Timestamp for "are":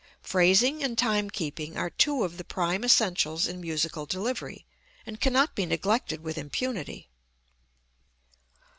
1.77-1.91